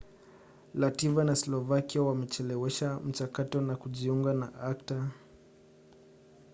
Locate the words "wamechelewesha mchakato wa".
2.01-3.75